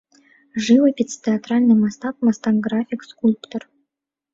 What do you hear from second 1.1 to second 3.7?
тэатральны мастак, мастак-графік, скульптар.